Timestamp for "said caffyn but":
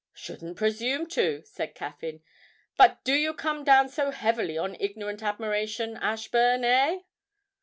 1.45-3.03